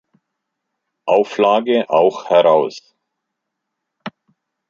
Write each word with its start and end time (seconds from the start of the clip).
Auflage 1.05 1.87
auch 1.91 2.27
heraus. 2.31 2.95